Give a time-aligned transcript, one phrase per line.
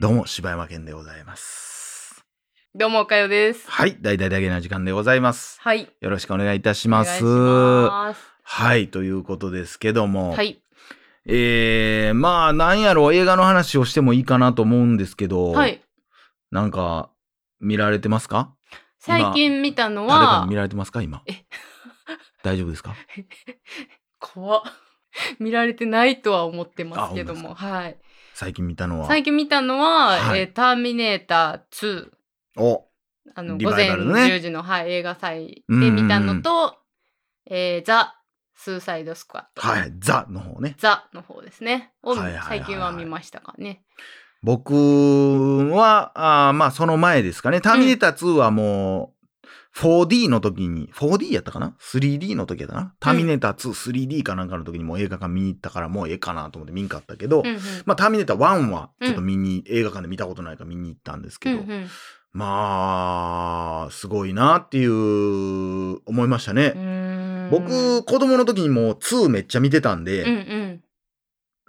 [0.00, 2.24] どうも、柴山健でございます。
[2.74, 3.70] どうも、おかよです。
[3.70, 5.58] はい、大々だけな時間でございます。
[5.60, 5.88] はい。
[6.00, 7.22] よろしくお願いいたします。
[7.24, 8.20] ます。
[8.42, 10.60] はい、ということですけども、はい。
[11.24, 15.82] えー、まあ、なんやろ、映画の話をしてもいいかなと思うんですけど、はい。
[16.50, 17.10] なんか、
[17.60, 18.54] 見られてますか？
[18.98, 21.00] 最近見たのは誰かに見、られてますか？
[21.00, 21.44] 今え。
[22.42, 22.94] 大丈夫ですか？
[24.18, 24.62] 怖っ
[25.38, 27.96] 見られてないとは思ってますけども、はい。
[28.34, 29.06] 最近見たのは？
[29.06, 32.10] 最近見たのは、はいえーターミネーター2。
[32.56, 32.86] お、
[33.34, 36.78] あの、リ午前バイバルのね10時の、はい、映画祭で見たのと、
[37.46, 38.16] えーザ・
[38.54, 39.66] スーサイド・スクワット。
[39.66, 40.74] はい、ザの方ね。
[40.78, 41.92] ザの方ですね。
[42.02, 43.82] をはいはいはいはい最近は見ましたかね。
[44.42, 47.60] 僕は、あーまあ、その前ですかね。
[47.60, 49.21] ターミネーター2はもう、
[49.76, 53.70] 4D の時に、4D やったかな ?3D の時やったかな、ターミネーター2、
[54.06, 57.58] 3D かなんかの時にもう映画館見に行ったからもうええかなと思って見んかったけど、うんうん。
[57.86, 61.86] まあ、ターミネーター1はちょっと見に、映画館で見たことないから見に行ったんですけど、うんうん。
[62.32, 67.48] まあ、すごいなっていう、思いましたね。
[67.50, 70.80] 僕、子供の時にもう2めっちゃ見てたんで、うんうん。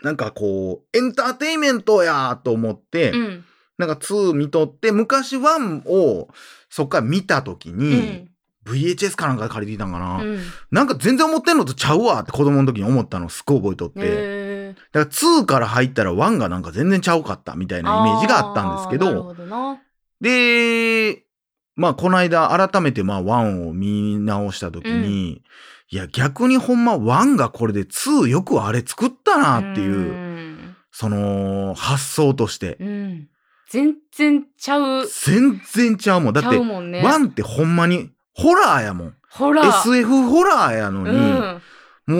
[0.04, 3.46] なんかこう、エンターテインメントやと思って、うん
[3.78, 6.30] なんか2見とって、昔1を
[6.70, 8.30] そっから見た時うに、ん
[8.66, 10.40] VHS かなんかで借りていたんかな、うん。
[10.72, 14.76] なんか全然思ってんのとちゃうわって子供の時に思ったのすっごい覚えとって。
[14.92, 19.82] だから2から入ったら1がなんか全然ちゃうかったみたいなイメージがあったんですけど、ほどな。
[20.22, 21.24] で、
[21.76, 25.44] まあこの間改めてまあ1を見直した時に、
[25.90, 30.76] いや逆にほんま1がこれで2よくあれ作ったなっていう、ん。
[30.92, 32.78] その発想として。
[32.80, 33.28] うん
[33.70, 35.08] 全然ちゃう。
[35.08, 36.34] 全然ちゃうもん。
[36.34, 37.02] だってちゃうもんね。
[37.02, 39.16] 1ってほんまにホラーやもん。
[39.30, 41.62] ほら SF ホラーやのに、うん。
[42.06, 42.16] も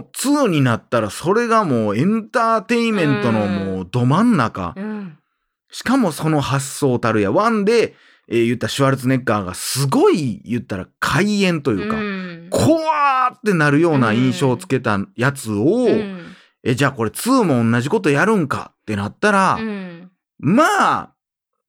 [0.00, 4.74] う2になったらそれがもうエンターテインメントのもうど真ん中。
[4.76, 5.18] うん。
[5.70, 7.30] しかもその発想たるや。
[7.30, 7.94] 1で、
[8.28, 12.48] えー言ったシュワルツェネッガーがすごい言ったら怪演というか、うん。
[12.50, 16.34] 怖ーってなるような印象をつけたやつを、うん。
[16.64, 20.07] え、じゃあこれ2も同じことやるんかってなったら、うん
[20.38, 21.14] まあ、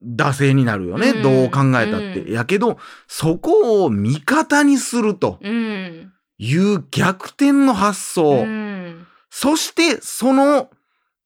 [0.04, 1.10] 惰性になるよね。
[1.10, 2.22] うんどう考えたって。
[2.22, 8.44] うんやけど、そこを味方にするとうんいう逆転の発想。
[8.44, 10.70] うんそして、その、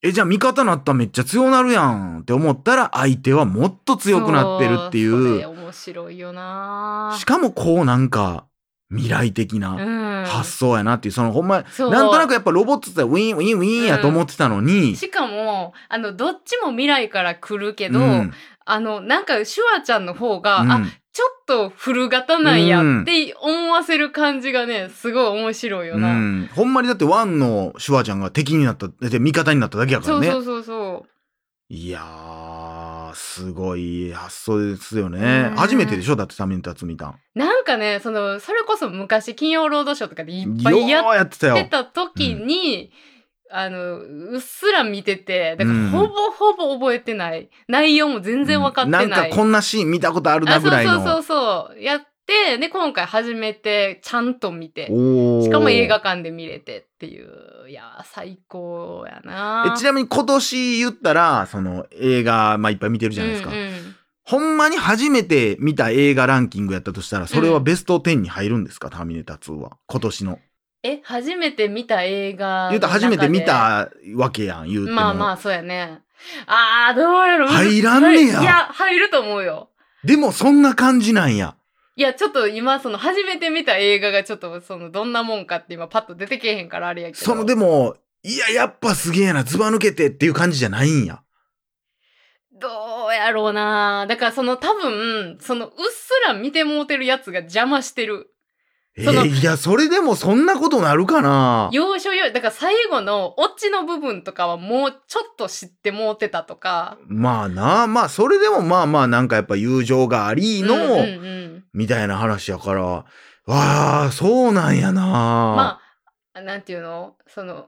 [0.02, 5.10] え、じゃあ味方なったらめっちゃ強なるやんって思ったら、相手はもっと強くなってるってい。
[5.10, 8.46] そうそれ面白いよなしかもこうなんか、
[8.94, 10.26] 未来的うなん。
[10.26, 18.34] 発想やなっていう、そのほんま、なんとなくやっぱロボットってウィンウィンウィンやと思ってたのに、しかもあのどっちも未来から来るけど、うん。
[18.66, 20.72] あのなんかシュワちゃんの方が、うん。
[20.72, 20.82] あ
[21.14, 26.12] ちょっと古型なんやって思わせる感じがねすごい面白いような。
[26.14, 30.32] ん、ほんまにだってワンのシュワちゃんが敵になった、で味方になっただけやからね。
[30.32, 31.06] そうそうそうそ
[31.70, 35.54] いやー、すごい発想ですよねう。
[35.54, 36.16] ん初めてでしょ？
[36.16, 37.10] だってターミネーター2見たん。
[37.12, 37.40] う。
[37.40, 42.92] なんかねそのそれこそ昔金曜ロードショーとかでいっぱいやってた時に、
[43.52, 49.06] あのうっすら見ててだかうんらほぼほぼ覚えてない、内容も全然分かってない。
[49.06, 50.94] うんなんかこんなシーン見たことあるなぐらいの。
[50.94, 57.70] あそうそうそうそうやってで今回初めてちゃんと見てしかも映画館で見れてっていう。
[57.70, 63.52] いやー最高やなえちなみに今年言ったら、その映画、まあいっぱい見てるじゃないですか。
[63.52, 63.96] うんうん。
[64.26, 69.78] ほんまに初めて見た映画ランキングやったとしたら、それはベスト10に入るんですか、ターミネーター2は。
[69.88, 70.40] 今年の。
[70.84, 76.02] え初めて見た映画の言うたら初めて見中たわけやん、言うてまあまあそうやね。
[76.46, 78.42] あーどうやろ入らんねや。
[78.42, 79.70] いや入ると思うよ。
[80.04, 81.56] でもそんな感じなんや。
[81.96, 87.24] いやちょっと今その初めて見た映画がちょっとそのどんなもんかって今パッと出てけえへんからあれやけど。
[87.24, 91.22] そのでも、いや、やっぱすげえな、ずば抜けてっていう感じじゃないんや。
[92.52, 94.08] どうやろうな。
[94.08, 98.33] だからその多分そのうっすら見てもうてるやつが邪魔してる
[98.96, 101.70] えそのーいや、それでもそんなことなるかな？
[101.74, 106.98] 要所要だから最後のオチの部分とかはもうちょっと知ってもうてたとか。
[107.08, 111.64] まあな、まあそれでもまあまあなんかやっぱ友情がありの、うんうんうん。
[111.74, 113.06] みたいな話やから、わ
[113.48, 115.02] あ、そうなんやな。
[115.02, 115.80] ま
[116.36, 117.16] あなんていうの？
[117.28, 117.66] その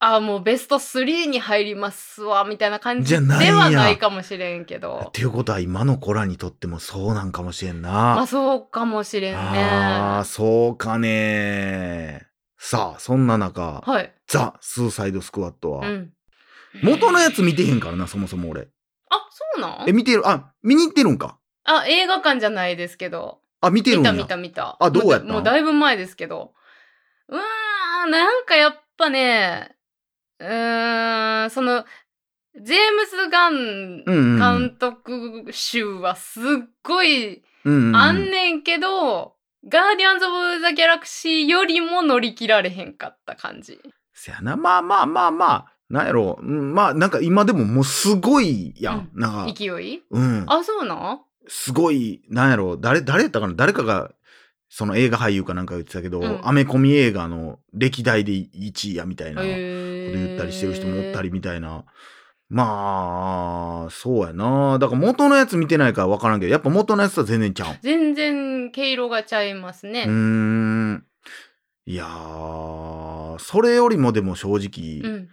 [0.00, 7.90] あもうベスト3に入りますわみたいな感じではないかもしれんけどっていうことは今の子らにとってもそうなんかもしれんな。
[7.90, 12.28] まあそうかもしれんねああ、そうかね。
[12.58, 16.12] さあ、そんな中、はいザ・スーサイド・スクワットは、うん
[16.82, 18.68] 元のやつ見てへんからな、そもそも俺。
[19.10, 19.88] あそうなん？
[19.88, 21.38] え、見てる、あ、見に行ってるんか。
[21.64, 24.12] あ映画館じゃないですけどあ、見てるんや。
[24.12, 24.76] 見た見た見た。
[24.78, 26.52] あどうやったもうだもうだいぶ前ですけど。
[27.28, 29.74] うーん、なんかやっぱね、
[30.40, 31.84] うーん、その、
[32.60, 34.38] ジェームズ・ガンうんうん。
[34.68, 36.44] 監督集はすっ
[36.82, 39.34] ごいうんうん、あんねんけど、
[39.68, 43.80] ガーディアンズ・オブ・ザ・ギャラクシーよりも乗り切られへんかった感じ。
[44.14, 44.56] せやな。
[44.56, 45.72] まあまあまあまあ。
[45.90, 49.10] なんやろうんまあなんか今でももうすごいやん。
[49.14, 50.02] なんか、勢い？
[50.10, 50.44] うん。
[50.46, 51.20] あ、そうなん？
[51.48, 54.10] すごい、なんやろ誰、誰やったかな誰かが、
[54.68, 59.52] その映画俳優かなんか言ってたけど、うんアメコミ映画の歴代で1位やみたいなこと
[60.10, 61.84] へ言ったりしてる人もおったりみたいな。
[62.50, 64.78] まあ、そうやな。
[64.78, 67.76] だから元のやつ見てないから分からんけど、やっぱ元のやつとは全然ちゃう。
[67.82, 70.04] 全然毛色がちゃいますね。
[70.04, 71.04] うーん。
[71.86, 75.28] いやー、それよりもでも正直、うん。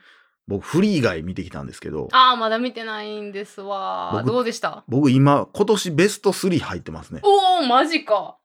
[0.47, 4.11] 僕フリー以外見てきたんですけど、ああ、まだ見てないんですわ。
[4.13, 4.83] 僕どうでした？
[4.87, 7.21] 僕今、今年ベスト3入ってますね。
[7.23, 8.37] おお、マジか。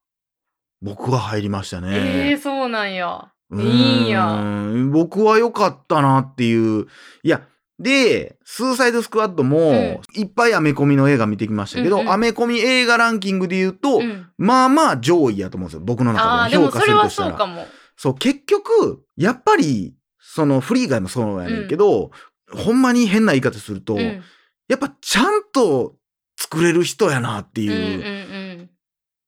[0.80, 2.30] 僕は入りましたえね。
[2.30, 3.30] えー、そうなんや。
[3.52, 4.42] いいんや。
[4.90, 6.86] 僕は良かったなっていう。
[7.22, 7.42] いや、
[7.80, 15.80] で、スーサイドスクワットも、いっぱいアメコミの映画見てきましたけど、うんうんアメコミ映画ランキングで言うと、うん、まあまあ上位やと思うんですよ。
[15.84, 17.30] 僕の中でも評価するとしたら。
[17.30, 17.66] そうかも。
[17.96, 22.10] そう、結局、やっぱり、そのフリー以外もそうやねんけど、
[22.52, 24.22] ほんまに変な言い方すると、うん
[24.68, 25.96] やっぱちゃんと
[26.38, 28.06] 作れる人やなっていう、うんう
[28.36, 28.70] ん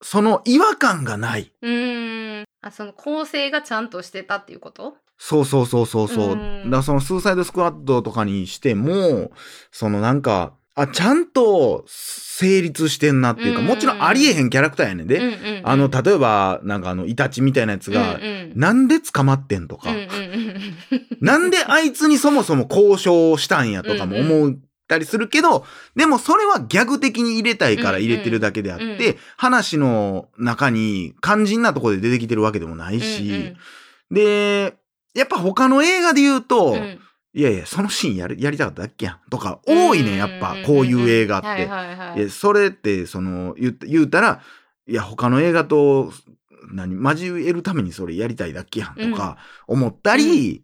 [0.04, 1.52] その違和感がない。
[1.62, 2.31] うん。
[2.62, 4.94] あ、その構成がちゃんとしてたっていうこと？
[5.19, 6.32] そうそうそうそうそう。
[6.32, 6.64] うん。
[6.64, 9.31] だからそのスーサイドスクワットとかにしても、
[9.70, 13.67] そのなんか、あ、ちゃんと成立してんなっていうか、うん。
[13.67, 15.19] もちろんありえへんキャラクターやねんで。
[15.19, 15.62] うんうんうん。
[15.64, 18.53] あの、例えば、なんかあの、イタチみたいなやつが、うんうん。
[18.56, 20.53] なんで捕まってんとか、うんうんうん
[21.20, 24.56] なんであいつにそもそも交渉したんやとかも思っ
[24.88, 25.64] たりするけど、
[25.96, 29.00] でもそれはギャグ的に入れたいから入れてるだけであって、うん。
[29.00, 33.55] うん話の中に肝心なところで出てきてるわけでもないし、
[34.11, 34.76] で、
[35.14, 36.75] やっぱ他の映画で言うと、うん。
[36.75, 36.99] うん
[37.34, 41.46] いやいや、そのシーンやるやりたかっただっけやんとか多いねん、やっぱ、こういう映画って。
[41.46, 42.23] はいはいはいい。
[42.25, 44.43] やそれって、その、言う言うたら、
[44.87, 46.12] いや、他の映画と、
[46.70, 50.62] 何、交えるためにそれやりたいだっけやんとか思ったり、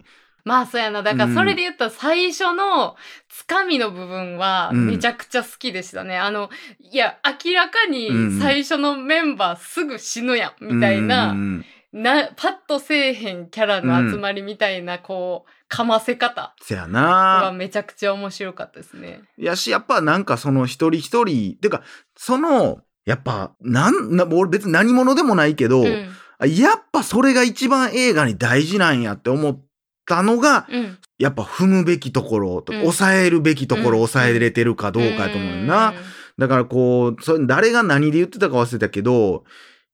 [0.49, 1.03] まあそうやな。
[1.03, 2.97] だからそれで言ったら最初の
[3.29, 6.17] つかみの部分はうんめちゃくちゃ好きでしたね。
[6.17, 6.49] あの、
[6.81, 17.53] いや、明らかにうん最初のメンバーすぐ死ぬやん、みたいな、うんうんうんな、パッとせえへんキャラの集まりみたいな、こう、かませ方せやはな。
[17.55, 19.23] めちゃくちゃ面白かったですね。
[19.39, 21.83] やし、やっぱなんかその一人一人、てか、
[22.15, 29.61] その、やっぱ、なん、な、俺別に何者でもないけど、やっぱそれが一番映画に大事なんやって思っ
[30.09, 30.99] たのが、うん。
[31.19, 32.81] やっぱ踏むべきところと、うん。
[32.81, 34.09] 抑えるべきところ、うん。
[34.09, 35.95] 抑えれてるかどうかやと思うな。
[36.39, 39.45] だからこう、それ誰が何で言ってたか忘れたけど、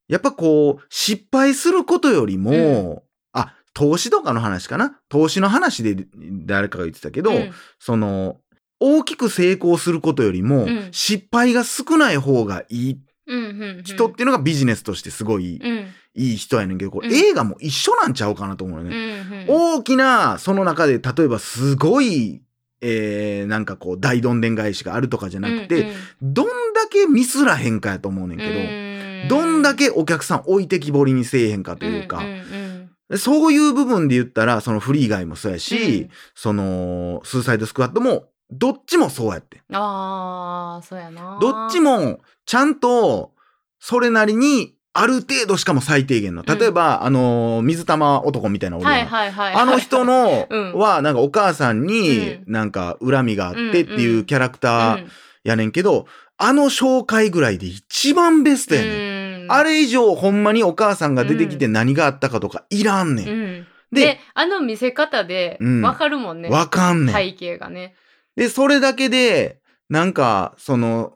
[0.08, 4.98] やっぱこう、失敗することよりも、あ、投資とかの話かな？
[5.08, 6.06] 投資の話で
[6.46, 7.52] 誰かが言ってたけど、うん。
[7.78, 8.38] その、
[8.80, 10.88] 大きく成功することよりも、うん。
[10.92, 13.82] 失敗が少ない方がいいうんうんうん。
[13.82, 17.14] 人っていうのがビジネスとしてすごい、うんいい人やねんけど、これうん。
[17.14, 19.46] 映画も一緒なんちゃうかなと思うようんね。
[19.48, 19.76] うん。
[19.76, 22.42] 大きな、その中で、例えばすごい、
[22.80, 36.10] えー、なんかこう、大どんでん返しがあるとかじゃなくて、どんだけミスらへんかやと思うねんけど、どんだけお客さん置いてきぼりにせえへんかというか、んんそういう部分で言ったら、そのフリー以外もそうやし、うん。
[36.34, 39.62] その、スーサイドスクワットも、どっちもそうやって。
[39.68, 39.76] うん。
[39.76, 43.32] ああそうやなどっちも、ちゃんと、
[43.78, 46.44] それなりに、ある程度しかも最低限の。
[46.44, 55.06] 例えば、あの、水玉男みたいな俺はいはいはいあの人の うんは、なんかお母さんにうなんか恨みがあってってうんいううんキャラクター
[55.42, 56.06] やねんけど、
[56.38, 59.52] あの紹介ぐらいで一番ベストやねん。
[59.52, 63.28] あれれ以上ほんまにお母さんが出てきて何があったかとかいらんねん。
[63.28, 66.48] うんでで、あの見せ方でうんわかるもんね。
[66.48, 67.14] わかんねん。
[67.14, 67.94] 背景がね。
[68.36, 69.58] で、それだけで、
[69.88, 71.14] なんか、その、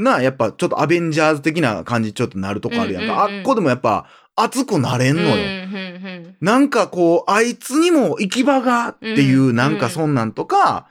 [0.00, 3.26] な、やっぱちょっとアベンジャーズ的な感じちょっとなるとこあるやんか。
[3.26, 5.28] うんうんうんあっこでもやっぱ熱くなれんのよ。
[5.28, 10.86] うんうんなんかこう、あいつにも行き場がっていう、うんなんかそんなんとか、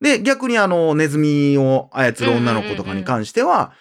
[0.00, 3.72] で、逆にあの、ネズミを操る女の子とかに関しては、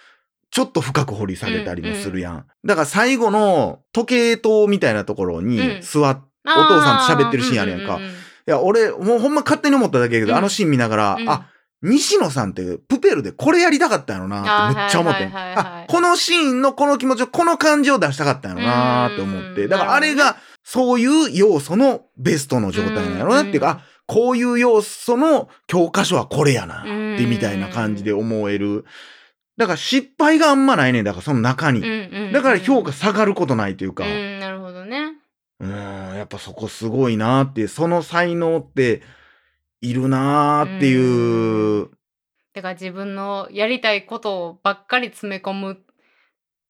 [0.50, 2.46] ちょっと深く掘り下げたりもするやん。
[2.66, 5.82] だから最後の時計塔みたいなところにうん。
[5.82, 7.96] 座っ、うんお父さんと喋ってるシーンあるやんか。
[7.96, 8.12] うううい
[8.48, 10.38] や、俺、もうほんま勝手に思っただけやけど、うん。
[10.40, 11.30] あのシーン見ながら、うん。
[11.30, 11.48] あ、
[11.84, 15.36] 西野さんってプペルでこれやりたかったんやろなってめっちゃ思ってん。
[15.36, 19.64] あはいはいはいはいあ、このシーンのこの気持ちを、この感じを出したかったんやろなって思って。
[19.64, 28.86] うんだからあれが、そういう要素のベストの状態なんやろなっていうか、うんあ、こういう要素の教科書はこれやなうんってみたいな感じで思える。
[29.58, 31.82] だから失敗があんまないねんだからその中に。
[32.32, 34.06] だから評価下がることないというか。
[34.06, 35.14] うん、なるほどね。
[35.60, 39.02] うん、やっぱそこすごいなって、その才能って、
[39.84, 41.90] いるなーっていう。
[42.54, 45.78] だから自分のやりたいことばっかり詰め込む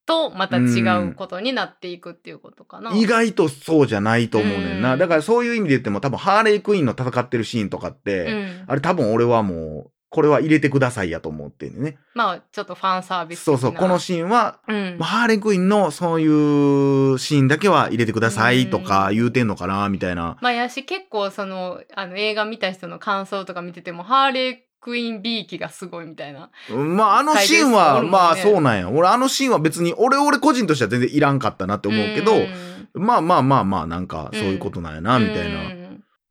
[0.08, 2.91] とまた違うことになっていくっていうことかな。
[2.96, 4.93] 意外とそうじゃないと思うねんな。
[4.93, 11.98] うんだからそういう意味で言っても多分ハーレークイーンの戦ってるシーンとかって、うん、あれ多分俺はもう、これは入れてくださいやと思ってんね。
[12.13, 20.38] まあちょっとファンサービスそうそう、このシーンは、うんまあハーレークイーンのそういうシーンだけは入れてくださいとか言うてんのかな、みたいな。
[20.39, 26.51] まあやし結構そのあの映画見た人の感想とか見ててもハーレークイーン B 機がすごいみたいな。
[26.70, 28.91] まああのシーンは、ねまあそうなんや。
[28.91, 32.48] 俺あのシーンは別に、俺俺個人としては全然いらんかったなって思うけど、ん
[32.93, 35.62] まあまあまあまあなんかそういうことなんやな、みたいな。
[35.62, 35.84] うん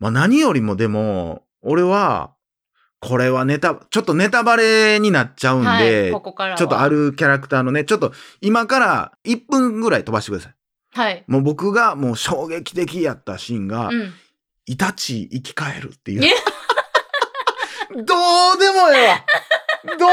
[0.03, 2.33] まあ何よりもでも、俺は、
[3.03, 10.55] これはネタ、ちょっとネタバレになっちゃうんで、はい、ここからはちょっとあるキャラクターのね、ちょっと今から1分ぐらい飛ばしてください。
[10.95, 11.25] はい。
[11.27, 14.13] もう僕がもう衝撃的やったシーンが、うん。
[14.67, 16.31] イタチ生き返るっていうえ。
[17.91, 18.15] ど
[18.55, 19.25] うでもええわ
[19.85, 20.07] どうで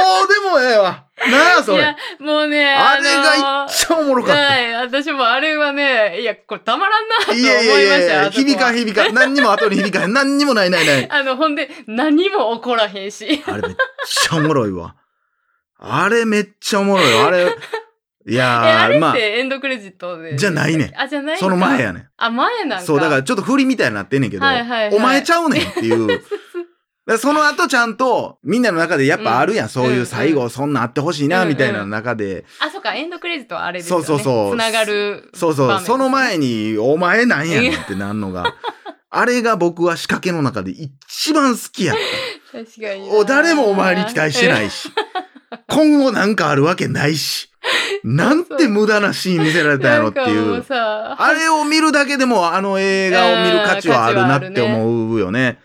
[0.49, 4.41] もええわなあそれいや、もうね、あれが一番おもろかった。
[4.41, 8.23] はい、私もあれはね、いや、これたまらんなと思いいまやいやいやい。
[8.25, 9.13] や、響かん響かん。
[9.13, 10.13] 何にも後に響かへん。
[10.13, 11.11] 何にもないないない。
[11.11, 13.43] あの、ほんで、何も起こらへんし。
[13.45, 14.95] あれめっちゃおもろいわ。
[15.77, 17.27] あれめっちゃおもろいわ。
[17.27, 17.45] あれ、
[18.27, 20.37] いえ、やー、まああれっ、てエンドクレジットで。
[20.37, 22.07] じゃないねんあ、じゃないその前やねん。
[22.17, 22.85] あ、前なんか。
[22.85, 26.21] そう、だからちょっと振りみたいになってんねんけど、はいはいはいお前ちゃうねんっていう。
[27.17, 29.69] その後ちゃんと、みんなの中でやっぱあるやん。
[29.69, 32.45] そういう最後、そんなあってほしいな、うんみたいな中で。
[32.59, 34.05] あ、そっか、エンドクレジットはあれですよね。
[34.05, 35.29] そうそうそうつながる。
[35.33, 38.55] そうそう、その前に、お前なんやねんってなんのが。
[39.11, 41.97] あれが僕は仕掛けの中で一番好きやっ
[42.51, 42.59] た。
[42.59, 44.91] 確かに誰もお前に期待してないし。
[45.67, 47.49] 今後なんかあるわけないし。
[48.03, 50.63] なんて無駄なシーン見せられたんやろっていう。
[50.63, 55.59] さ、あれを見るだけでもあの映画を見る価値はあるなって思うよね。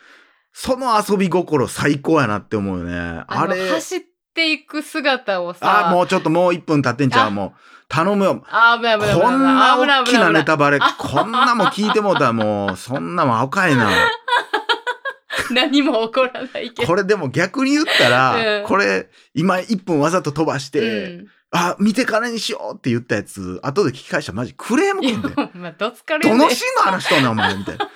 [0.56, 3.25] その遊び心最高やなって思うよね。
[3.26, 3.68] あれ。
[3.70, 7.32] 走っていく姿をさ、あ、もうちょっともう1分経ってんちゃう？
[7.32, 7.61] もう。
[7.88, 8.42] 頼むよ。
[8.49, 9.14] あ、危ない危ない。
[9.20, 13.90] こんな大きなネタバレ、あこんなもん聞いてもうたらもう、そんなもん赤いな。
[15.50, 16.87] 何も起こらないけど。
[16.87, 25.50] これでも逆に言ったら、うんこれ今1分わざと飛ばして、うんあ、見てからにしようって言ったやつ、後で聞き返したらマジクレームくんだよ。
[25.54, 27.88] まあ、どつかれどのシーンの話しとんねん、お前、みたいな。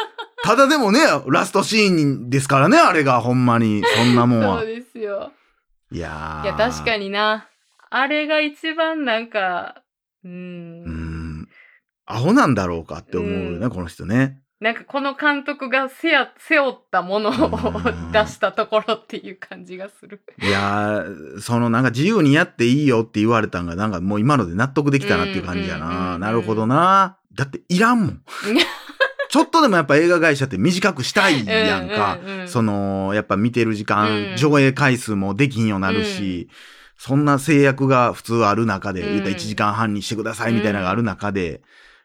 [0.45, 3.83] ただでもね、ラストシーンですからね、あれが、ほんまに。
[3.97, 4.67] そんなもんはそう。
[4.67, 5.33] ですよ。
[5.91, 6.45] いやー。
[6.45, 7.49] いや、確かにな。
[7.91, 9.83] あれが一番なんか、
[10.25, 10.29] う。
[10.29, 10.85] うん
[11.43, 11.49] ん。
[12.07, 14.41] アホなんだろうかって思うよね、うんこの人ね。
[14.61, 20.21] なんかこの監督がせや背負ったものをうん出したところっていう感じがする。
[20.43, 26.19] いやー、そのなんか自由にやっていいよって言われたんが、なんかもう今ので納得できたなっていう感じやな。
[26.19, 27.19] なるほどな。
[27.35, 28.23] だっていらんもん。
[29.31, 32.19] ちょっとでもやっぱ映画会社って短くしたいやんか。
[32.23, 36.49] うんうんうんその、やっぱ見てる時間、うん上映回数もできんようになるし、
[36.97, 41.61] そんな制約が普通ある中で、うん言ったら1時間半にしてくださいみたいなのがある中で、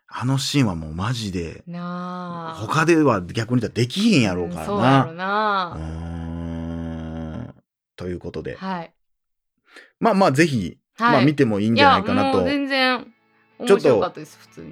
[0.08, 1.64] あのシーンはもうマジで。
[1.66, 5.78] 他では逆に言ったらできひんやろうからうんそうやろな。
[5.78, 5.80] う。
[5.80, 7.54] ん。
[7.96, 8.56] ということで。
[8.56, 8.94] はい。
[10.00, 11.12] まあまあぜひ、はい。
[11.14, 12.44] まあ見てもいいんいじゃないかなと。
[12.44, 13.08] 全然
[13.66, 14.14] ちょっと。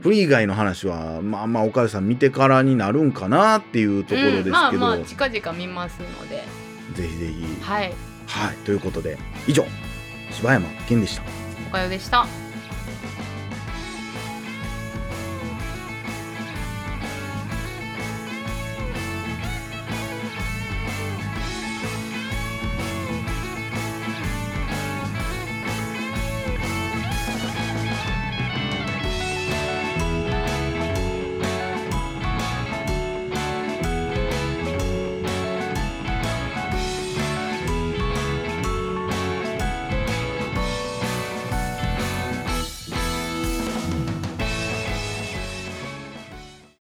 [0.01, 6.43] フリー以外の話は、まあまあ岡田さん見てからになるんかなっていうところですけど、うんまあまあ近々見ますので。
[6.95, 7.62] ぜひぜひ。
[7.62, 7.93] はい。
[8.27, 8.55] はい。
[8.65, 9.17] ということで、
[9.48, 9.65] 以上、
[10.31, 11.24] 柴山健でした。
[11.67, 12.25] おかよでした。